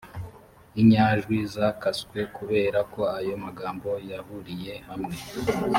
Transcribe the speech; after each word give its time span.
inyajwi 0.81 1.37
zakaswe 1.53 2.19
kubera 2.35 2.79
ko 2.93 3.01
ayo 3.17 3.33
magambo 3.45 3.89
yahuriye 4.11 4.73
hamwe 4.87 5.15